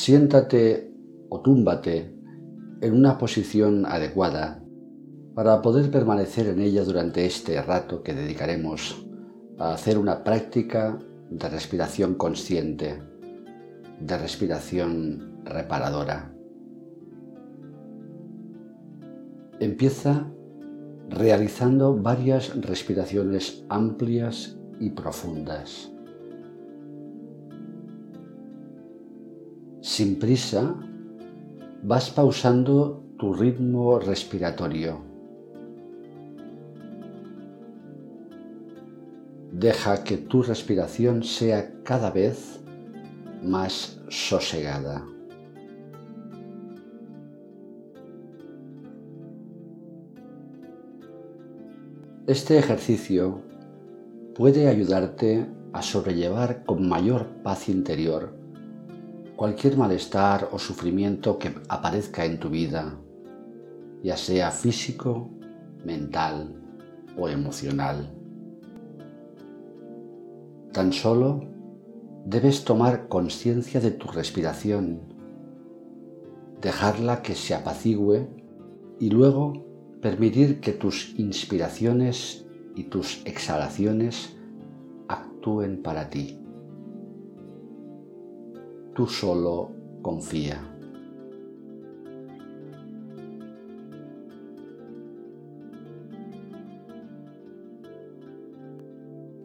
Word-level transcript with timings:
Siéntate 0.00 0.94
o 1.28 1.42
túmbate 1.42 2.10
en 2.80 2.94
una 2.94 3.18
posición 3.18 3.84
adecuada 3.84 4.64
para 5.34 5.60
poder 5.60 5.90
permanecer 5.90 6.46
en 6.46 6.60
ella 6.60 6.84
durante 6.84 7.26
este 7.26 7.60
rato 7.60 8.02
que 8.02 8.14
dedicaremos 8.14 9.06
a 9.58 9.74
hacer 9.74 9.98
una 9.98 10.24
práctica 10.24 10.98
de 11.28 11.48
respiración 11.50 12.14
consciente, 12.14 12.98
de 14.00 14.16
respiración 14.16 15.42
reparadora. 15.44 16.32
Empieza 19.60 20.32
realizando 21.10 21.94
varias 21.94 22.58
respiraciones 22.58 23.66
amplias 23.68 24.56
y 24.80 24.88
profundas. 24.88 25.92
Sin 29.90 30.20
prisa, 30.20 30.76
vas 31.82 32.10
pausando 32.10 33.02
tu 33.18 33.34
ritmo 33.34 33.98
respiratorio. 33.98 35.00
Deja 39.50 40.04
que 40.04 40.16
tu 40.16 40.44
respiración 40.44 41.24
sea 41.24 41.82
cada 41.82 42.12
vez 42.12 42.60
más 43.42 44.00
sosegada. 44.08 45.04
Este 52.28 52.58
ejercicio 52.58 53.42
puede 54.36 54.68
ayudarte 54.68 55.48
a 55.72 55.82
sobrellevar 55.82 56.64
con 56.64 56.88
mayor 56.88 57.26
paz 57.42 57.68
interior 57.68 58.39
cualquier 59.40 59.78
malestar 59.78 60.50
o 60.52 60.58
sufrimiento 60.58 61.38
que 61.38 61.54
aparezca 61.70 62.26
en 62.26 62.38
tu 62.38 62.50
vida, 62.50 63.00
ya 64.02 64.14
sea 64.18 64.50
físico, 64.50 65.30
mental 65.82 66.60
o 67.16 67.26
emocional. 67.26 68.14
Tan 70.74 70.92
solo 70.92 71.40
debes 72.26 72.64
tomar 72.64 73.08
conciencia 73.08 73.80
de 73.80 73.92
tu 73.92 74.08
respiración, 74.08 75.00
dejarla 76.60 77.22
que 77.22 77.34
se 77.34 77.54
apacigüe 77.54 78.28
y 78.98 79.08
luego 79.08 79.64
permitir 80.02 80.60
que 80.60 80.72
tus 80.72 81.18
inspiraciones 81.18 82.44
y 82.76 82.84
tus 82.90 83.22
exhalaciones 83.24 84.36
actúen 85.08 85.82
para 85.82 86.10
ti 86.10 86.39
tú 88.94 89.06
solo 89.06 89.70
confía. 90.02 90.70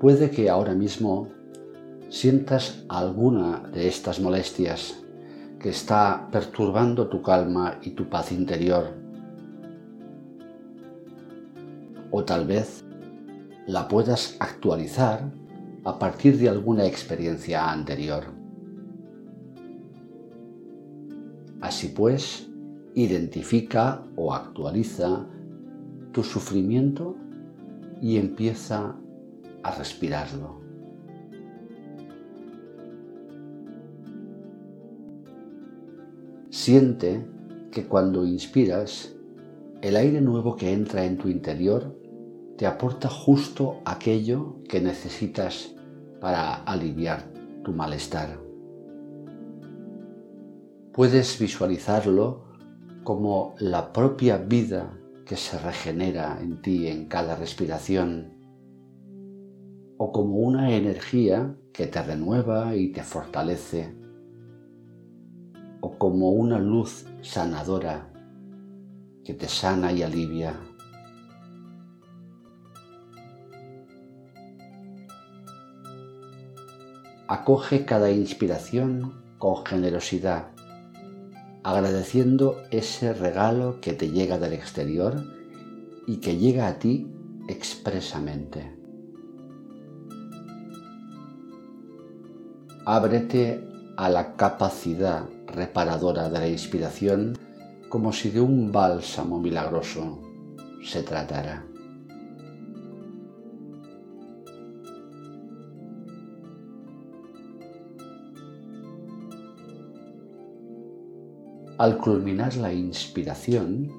Puede 0.00 0.30
que 0.30 0.50
ahora 0.50 0.74
mismo 0.74 1.28
sientas 2.10 2.84
alguna 2.88 3.60
de 3.72 3.88
estas 3.88 4.20
molestias 4.20 5.02
que 5.58 5.70
está 5.70 6.28
perturbando 6.30 7.08
tu 7.08 7.22
calma 7.22 7.78
y 7.82 7.90
tu 7.90 8.08
paz 8.08 8.30
interior. 8.30 8.92
O 12.10 12.24
tal 12.24 12.46
vez 12.46 12.84
la 13.66 13.88
puedas 13.88 14.36
actualizar 14.38 15.32
a 15.84 15.98
partir 15.98 16.38
de 16.38 16.50
alguna 16.50 16.84
experiencia 16.84 17.70
anterior. 17.70 18.35
Así 21.60 21.88
pues, 21.88 22.48
identifica 22.94 24.02
o 24.16 24.32
actualiza 24.32 25.26
tu 26.12 26.22
sufrimiento 26.22 27.16
y 28.00 28.16
empieza 28.16 28.96
a 29.62 29.70
respirarlo. 29.72 30.60
Siente 36.50 37.26
que 37.70 37.86
cuando 37.86 38.24
inspiras, 38.24 39.14
el 39.82 39.96
aire 39.96 40.20
nuevo 40.20 40.56
que 40.56 40.72
entra 40.72 41.04
en 41.04 41.18
tu 41.18 41.28
interior 41.28 41.94
te 42.56 42.66
aporta 42.66 43.08
justo 43.08 43.82
aquello 43.84 44.56
que 44.68 44.80
necesitas 44.80 45.74
para 46.20 46.54
aliviar 46.64 47.30
tu 47.62 47.72
malestar. 47.72 48.45
Puedes 50.96 51.38
visualizarlo 51.38 52.46
como 53.04 53.54
la 53.58 53.92
propia 53.92 54.38
vida 54.38 54.98
que 55.26 55.36
se 55.36 55.58
regenera 55.58 56.38
en 56.40 56.62
ti 56.62 56.88
en 56.88 57.04
cada 57.04 57.36
respiración 57.36 58.32
o 59.98 60.10
como 60.10 60.38
una 60.38 60.74
energía 60.74 61.54
que 61.74 61.86
te 61.86 62.02
renueva 62.02 62.74
y 62.76 62.92
te 62.92 63.02
fortalece 63.02 63.94
o 65.82 65.98
como 65.98 66.30
una 66.30 66.58
luz 66.58 67.04
sanadora 67.20 68.10
que 69.22 69.34
te 69.34 69.48
sana 69.48 69.92
y 69.92 70.02
alivia. 70.02 70.58
Acoge 77.28 77.84
cada 77.84 78.10
inspiración 78.10 79.36
con 79.36 79.62
generosidad 79.66 80.55
agradeciendo 81.66 82.62
ese 82.70 83.12
regalo 83.12 83.80
que 83.80 83.92
te 83.92 84.10
llega 84.12 84.38
del 84.38 84.52
exterior 84.52 85.24
y 86.06 86.18
que 86.18 86.36
llega 86.36 86.68
a 86.68 86.78
ti 86.78 87.10
expresamente. 87.48 88.72
Ábrete 92.84 93.68
a 93.96 94.08
la 94.08 94.36
capacidad 94.36 95.28
reparadora 95.48 96.28
de 96.28 96.38
la 96.38 96.48
inspiración 96.48 97.36
como 97.88 98.12
si 98.12 98.30
de 98.30 98.40
un 98.40 98.70
bálsamo 98.70 99.40
milagroso 99.40 100.22
se 100.84 101.02
tratara. 101.02 101.66
Al 111.78 111.98
culminar 111.98 112.56
la 112.56 112.72
inspiración, 112.72 113.92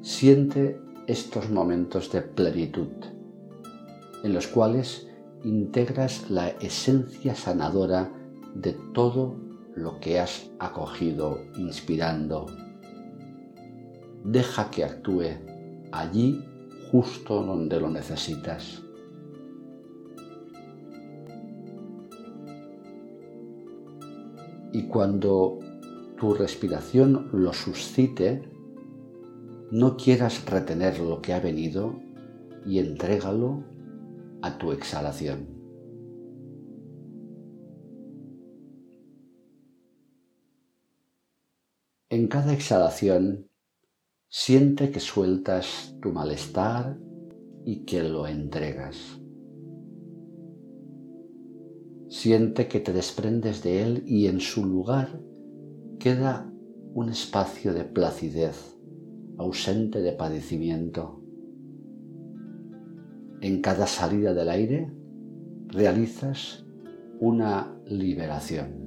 siente 0.00 0.80
estos 1.06 1.50
momentos 1.50 2.10
de 2.12 2.22
plenitud, 2.22 2.88
en 4.22 4.32
los 4.32 4.46
cuales 4.46 5.06
integras 5.42 6.30
la 6.30 6.48
esencia 6.48 7.34
sanadora 7.34 8.10
de 8.54 8.72
todo 8.94 9.36
lo 9.74 10.00
que 10.00 10.18
has 10.18 10.50
acogido 10.58 11.40
inspirando. 11.58 12.46
Deja 14.24 14.70
que 14.70 14.84
actúe 14.84 15.28
allí 15.92 16.42
justo 16.90 17.42
donde 17.42 17.78
lo 17.78 17.90
necesitas. 17.90 18.82
Y 24.72 24.84
cuando 24.84 25.58
tu 26.24 26.32
respiración 26.32 27.28
lo 27.34 27.52
suscite, 27.52 28.50
no 29.70 29.94
quieras 29.98 30.46
retener 30.46 30.98
lo 30.98 31.20
que 31.20 31.34
ha 31.34 31.38
venido 31.38 32.00
y 32.64 32.78
entrégalo 32.78 33.62
a 34.40 34.56
tu 34.56 34.72
exhalación. 34.72 35.48
En 42.08 42.28
cada 42.28 42.54
exhalación, 42.54 43.50
siente 44.30 44.90
que 44.90 45.00
sueltas 45.00 45.94
tu 46.00 46.10
malestar 46.10 46.98
y 47.66 47.84
que 47.84 48.02
lo 48.02 48.26
entregas. 48.26 48.96
Siente 52.08 52.66
que 52.66 52.80
te 52.80 52.94
desprendes 52.94 53.62
de 53.62 53.82
él 53.82 54.04
y 54.06 54.28
en 54.28 54.40
su 54.40 54.64
lugar 54.64 55.20
queda 55.98 56.50
un 56.94 57.08
espacio 57.08 57.74
de 57.74 57.84
placidez, 57.84 58.76
ausente 59.38 60.00
de 60.00 60.12
padecimiento. 60.12 61.20
En 63.40 63.60
cada 63.60 63.86
salida 63.86 64.32
del 64.32 64.48
aire 64.48 64.92
realizas 65.68 66.64
una 67.20 67.74
liberación. 67.86 68.84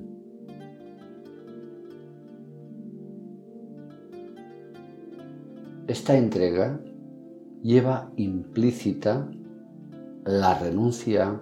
Esta 5.87 6.17
entrega 6.17 6.81
lleva 7.61 8.11
implícita 8.17 9.29
la 10.25 10.59
renuncia 10.59 11.41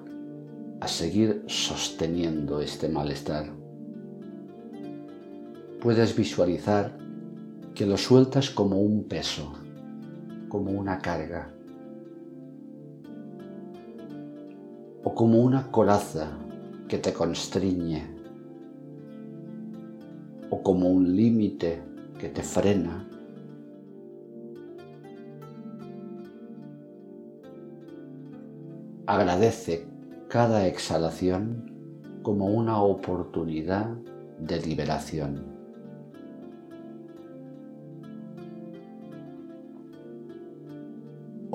a 0.80 0.88
seguir 0.88 1.44
sosteniendo 1.48 2.62
este 2.62 2.88
malestar 2.88 3.55
puedes 5.86 6.16
visualizar 6.16 6.98
que 7.76 7.86
lo 7.86 7.96
sueltas 7.96 8.50
como 8.50 8.80
un 8.80 9.04
peso, 9.04 9.54
como 10.50 10.72
una 10.72 10.98
carga, 10.98 11.54
o 15.04 15.14
como 15.14 15.44
una 15.44 15.70
coraza 15.70 16.40
que 16.88 16.98
te 16.98 17.14
constriñe, 17.14 18.04
o 20.50 20.64
como 20.64 20.90
un 20.90 21.16
límite 21.16 21.84
que 22.18 22.30
te 22.30 22.42
frena. 22.42 23.08
Agradece 29.06 29.86
cada 30.30 30.66
exhalación 30.66 31.72
como 32.24 32.48
una 32.48 32.82
oportunidad 32.82 33.96
de 34.40 34.60
liberación. 34.62 35.55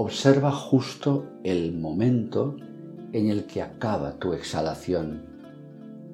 Observa 0.03 0.51
justo 0.51 1.27
el 1.45 1.77
momento 1.77 2.57
en 3.13 3.29
el 3.29 3.45
que 3.45 3.61
acaba 3.61 4.19
tu 4.19 4.33
exhalación 4.33 5.27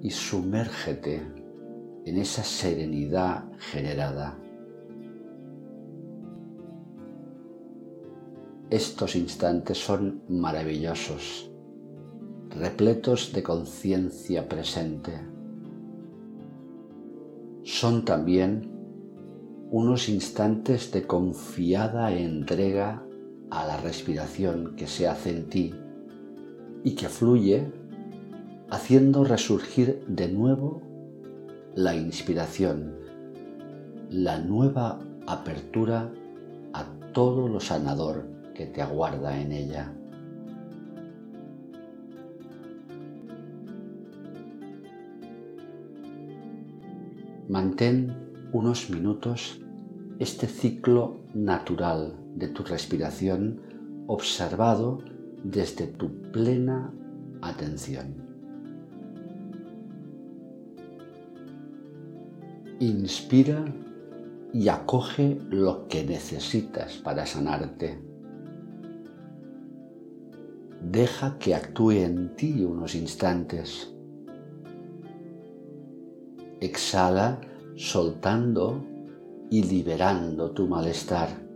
y 0.03 0.11
sumérgete 0.11 1.23
en 2.05 2.19
esa 2.19 2.43
serenidad 2.43 3.45
generada. 3.59 4.37
Estos 8.71 9.15
instantes 9.15 9.79
son 9.79 10.21
maravillosos, 10.29 11.53
repletos 12.51 13.33
de 13.33 13.45
conciencia 13.45 14.49
presente. 14.49 15.13
Son 17.63 18.05
también 18.05 18.69
unos 19.71 20.09
instantes 20.09 20.91
de 20.91 21.07
confiada 21.07 22.11
entrega 22.11 23.07
a 23.51 23.67
la 23.67 23.77
respiración 23.77 24.75
que 24.77 24.87
se 24.87 25.09
hace 25.09 25.31
en 25.31 25.49
ti 25.49 25.75
y 26.85 26.95
que 26.95 27.09
fluye 27.09 27.67
haciendo 28.71 29.25
resurgir 29.25 30.05
de 30.09 30.29
nuevo 30.29 30.83
la 31.75 31.95
inspiración, 31.95 32.97
la 34.11 34.39
nueva 34.39 34.99
apertura 35.27 36.11
a 36.73 36.85
todo 37.13 37.49
lo 37.49 37.61
sanador 37.61 38.25
que 38.55 38.67
te 38.67 38.83
aguarda 38.83 39.41
en 39.41 39.53
ella. 39.53 39.93
Mantén 47.49 48.11
unos 48.53 48.91
minutos 48.91 49.61
este 50.19 50.47
ciclo 50.47 51.21
natural 51.35 52.17
de 52.35 52.49
tu 52.49 52.63
respiración 52.63 53.61
observado 54.07 54.99
desde 55.45 55.87
tu 55.87 56.11
plena 56.33 56.93
atención. 57.43 58.15
Inspira 62.81 63.65
y 64.53 64.69
acoge 64.69 65.39
lo 65.51 65.87
que 65.87 66.05
necesitas 66.05 66.95
para 66.97 67.27
sanarte. 67.27 67.99
Deja 70.83 71.37
que 71.39 71.55
actúe 71.55 71.93
en 71.93 72.37
ti 72.37 72.65
unos 72.65 72.95
instantes. 72.95 73.93
Exhala 76.61 77.41
soltando 77.77 78.96
y 79.51 79.63
liberando 79.63 80.51
tu 80.51 80.67
malestar. 80.67 81.47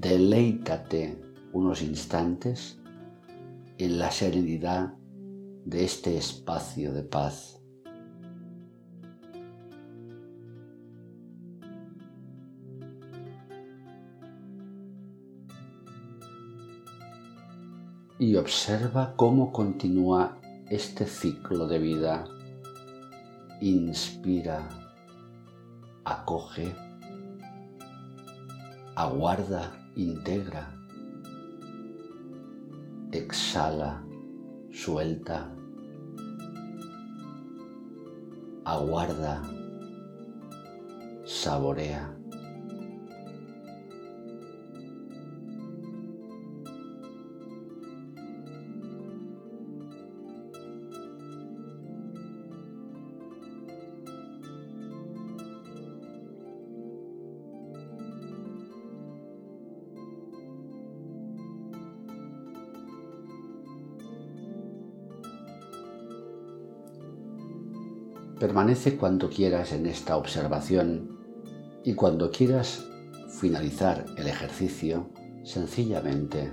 deleítate 0.00 1.20
unos 1.52 1.82
instantes 1.82 2.78
en 3.76 3.98
la 3.98 4.10
serenidad 4.10 4.94
de 5.64 5.84
este 5.84 6.16
espacio 6.16 6.92
de 6.92 7.02
paz. 7.02 7.60
Y 18.18 18.36
observa 18.36 19.14
cómo 19.16 19.50
continúa 19.50 20.38
este 20.68 21.06
ciclo 21.06 21.66
de 21.66 21.78
vida. 21.78 22.39
Inspira, 23.62 24.66
acoge, 26.02 26.74
aguarda 28.96 29.70
integra, 29.94 30.72
exhala, 33.12 34.02
suelta, 34.72 35.54
aguarda, 38.64 39.42
saborea. 41.26 42.19
Permanece 68.40 68.96
cuando 68.96 69.28
quieras 69.28 69.70
en 69.72 69.84
esta 69.84 70.16
observación 70.16 71.18
y 71.84 71.92
cuando 71.92 72.30
quieras 72.30 72.82
finalizar 73.38 74.06
el 74.16 74.26
ejercicio, 74.28 75.10
sencillamente 75.44 76.50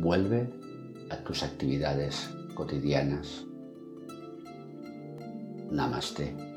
vuelve 0.00 0.50
a 1.10 1.18
tus 1.18 1.42
actividades 1.42 2.30
cotidianas. 2.54 3.44
Namaste. 5.70 6.51